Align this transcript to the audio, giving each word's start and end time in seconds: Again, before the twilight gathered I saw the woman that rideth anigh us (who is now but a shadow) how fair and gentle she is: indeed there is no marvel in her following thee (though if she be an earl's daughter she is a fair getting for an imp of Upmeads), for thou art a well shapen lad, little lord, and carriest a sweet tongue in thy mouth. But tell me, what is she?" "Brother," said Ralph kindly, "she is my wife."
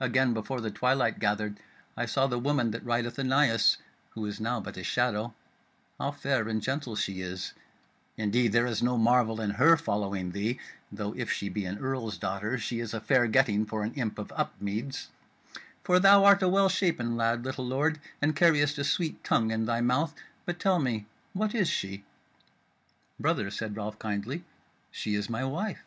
Again, 0.00 0.32
before 0.32 0.62
the 0.62 0.70
twilight 0.70 1.18
gathered 1.18 1.60
I 1.98 2.06
saw 2.06 2.26
the 2.26 2.38
woman 2.38 2.70
that 2.70 2.82
rideth 2.82 3.18
anigh 3.18 3.50
us 3.50 3.76
(who 4.12 4.24
is 4.24 4.40
now 4.40 4.58
but 4.58 4.78
a 4.78 4.82
shadow) 4.82 5.34
how 6.00 6.12
fair 6.12 6.48
and 6.48 6.62
gentle 6.62 6.96
she 6.96 7.20
is: 7.20 7.52
indeed 8.16 8.52
there 8.52 8.64
is 8.64 8.82
no 8.82 8.96
marvel 8.96 9.38
in 9.38 9.50
her 9.50 9.76
following 9.76 10.30
thee 10.32 10.58
(though 10.90 11.12
if 11.12 11.30
she 11.30 11.50
be 11.50 11.66
an 11.66 11.76
earl's 11.78 12.16
daughter 12.16 12.56
she 12.56 12.80
is 12.80 12.94
a 12.94 13.02
fair 13.02 13.26
getting 13.26 13.66
for 13.66 13.82
an 13.82 13.92
imp 13.92 14.18
of 14.18 14.32
Upmeads), 14.34 15.08
for 15.84 16.00
thou 16.00 16.24
art 16.24 16.42
a 16.42 16.48
well 16.48 16.70
shapen 16.70 17.14
lad, 17.14 17.44
little 17.44 17.66
lord, 17.66 18.00
and 18.22 18.34
carriest 18.34 18.78
a 18.78 18.82
sweet 18.84 19.22
tongue 19.22 19.50
in 19.50 19.66
thy 19.66 19.82
mouth. 19.82 20.14
But 20.46 20.58
tell 20.58 20.78
me, 20.78 21.04
what 21.34 21.54
is 21.54 21.68
she?" 21.68 22.02
"Brother," 23.20 23.50
said 23.50 23.76
Ralph 23.76 23.98
kindly, 23.98 24.42
"she 24.90 25.14
is 25.14 25.28
my 25.28 25.44
wife." 25.44 25.82